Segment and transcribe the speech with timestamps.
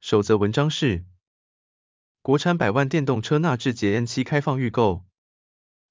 [0.00, 1.04] 首则文章是：
[2.22, 5.04] 国产百万电动车纳智捷 N7 开放预购，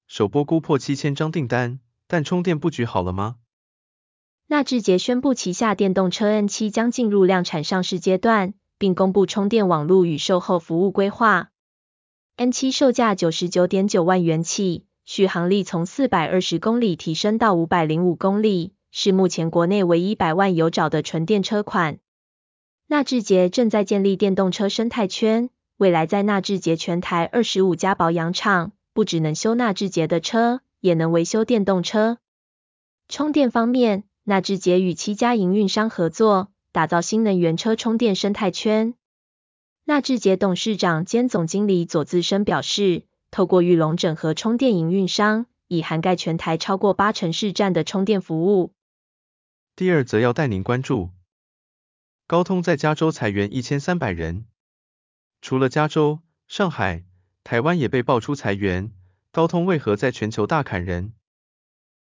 [0.08, 1.78] 首波估破七千张订单，
[2.08, 3.36] 但充电布局好了吗？
[4.48, 11.52] 纳智捷宣布旗下电动车 N7 将进入量产上市阶段，并公布充电网络与售后服务规划。
[12.36, 22.00] N7 售价九十九点九万元起，续航力从四百二十公里提升到五百零五公里，是目前国内唯一百万有找的纯电车款。
[22.90, 32.18] 纳智捷正在建立电动车生态圈，未来在纳智捷全台二十五家保养厂，不只能修纳智捷的车，也能维修电动车。
[33.06, 38.94] 充电方面，纳智捷与七家营运商合作，打造新能源车充电生态圈。
[39.84, 48.72] 纳智捷董事长兼总经理左自生表示，透过裕隆整合充电营运商，已涵盖全台超过八成市占的充电服务。
[49.76, 51.10] 第二则要带您关注。
[52.30, 54.44] 高通在加州裁员一千三百人，
[55.42, 57.02] 除了加州、上海、
[57.42, 58.92] 台湾也被爆出裁员，
[59.32, 61.12] 高通为何在全球大砍人？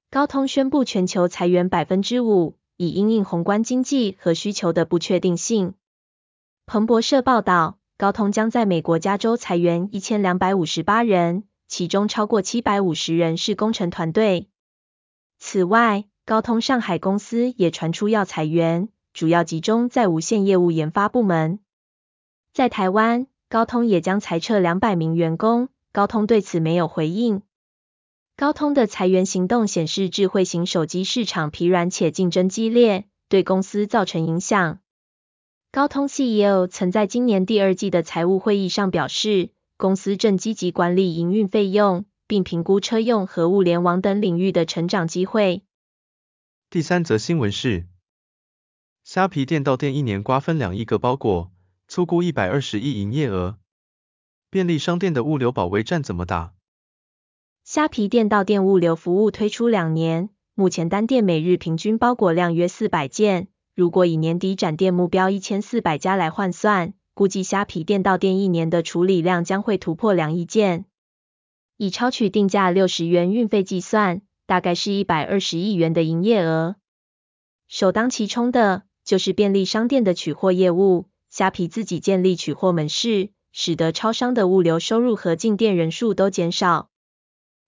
[0.10, 5.76] 高通宣布全球裁员百分之五，以因应宏观经济和需求的不确定性。
[6.66, 14.50] 彭博社报道，高通将在美国加州裁员一千两百五十八人，其中超过七百五十人是工程团队。
[15.38, 18.90] 此外，高通上海公司也传出要裁员。
[19.18, 21.58] 主要集中在无线业务研发部门。
[22.54, 27.42] 在台湾，高通也将裁撤两百名员工，高通对此没有回应。
[28.36, 34.82] 高通的裁员行动显示智慧型手机市场疲软且竞争激烈，对公司造成影响。
[35.72, 45.64] 高通 CEO 曾在今年第二季的财务会议上表示，公司正积极管理营运费用，并评估车用和物联网等领域的成长机会。
[46.70, 47.88] 第三则新闻是。
[49.10, 51.50] 虾皮店到店一年瓜分两亿个包裹，
[51.88, 53.58] 粗估一百二十亿营业额。
[54.50, 56.54] 便利商店的物流保卫战怎么打？
[57.64, 63.48] 虾皮店到店物流服务推出两年，目前单店每日平均包裹量约四百件。
[63.74, 70.84] 如果以年底展店目标一千四百家来换算，估计虾皮店到店一年的处理量将会突破两亿件。
[71.78, 76.76] 以超取定价六十元运费计算，大概是一百二十亿元的营业额。
[77.70, 78.84] 首当其冲的。
[79.08, 86.90] 就是便利商店的取货业务，虾皮自己建立取货门市，使得超商的物流收入和进店人数都减少。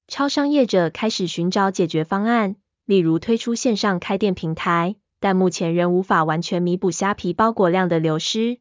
[0.09, 8.59] 超商业者开始寻找解决方案，例如推出线上开店平台，但目前仍无法完全弥补虾皮包裹量的流失。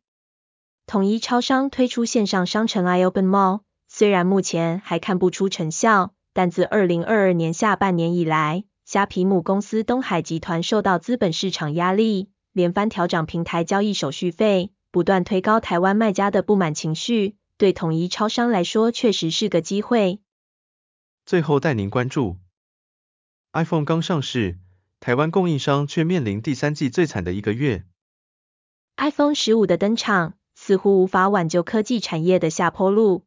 [0.87, 12.31] 统一超商推出线上商城 iOpenMall，虽然目前还看不出成效，但自二零二二年下半年以来，虾皮母公司东海集团受到资本市场压力。
[12.59, 20.19] 连番调涨平台交易手续费，不断推高台湾卖家的不满情绪，对统一超商来说确实是个机会。
[21.25, 22.37] 最后带您关注
[23.53, 24.59] ，iPhone 刚上市，
[24.99, 27.85] 台湾供应商却面临第三季最惨的一个月。
[28.97, 33.23] iPhone 十五的登场，似乎无法挽救科技产业的下坡路，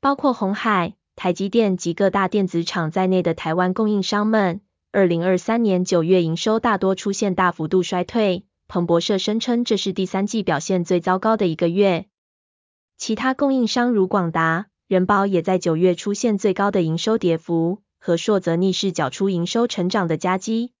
[0.00, 4.60] 包括鸿海、台积电及各大电子厂在内的台湾供应商们。
[4.96, 12.06] 二零二三年九月营收大多出现大幅度衰退，彭博社声称这是第三季表现最糟糕的一个月。
[12.96, 20.72] 其他供应商如广达、人保也在九月出现最高的营收跌幅，和硕则逆势缴出营收成长的佳绩。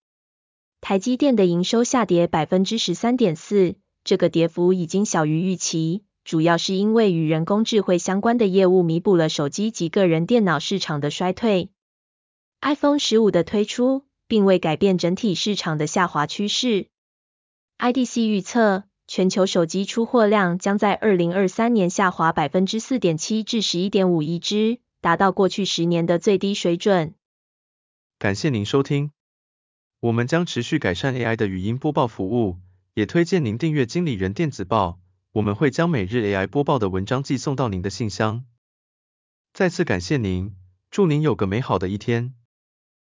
[0.80, 11.68] 台积电的营收下跌百分之十三点四，这个跌幅已经小于预期，主要是因为与人工智慧相关的业务弥补了手机及个人电脑市场的衰退。
[12.62, 16.88] iPhone 十五的推出，并未改变整体市场的下滑趋势。
[17.78, 27.14] IDC 预测，全球手机出货量将在二零二三年下滑百分之四点七至十一点五亿只，达到过去十年的最低水准。
[28.18, 29.10] 感谢您收听，
[30.00, 32.56] 我们将持续改善 AI 的语音播报服务，
[32.94, 34.98] 也推荐您订阅经理人电子报，
[35.32, 38.46] 我们会将每日 AI 播报的文章寄送到您的信箱。
[39.52, 40.56] 再次感谢您，
[40.90, 42.34] 祝您有个美好的一天。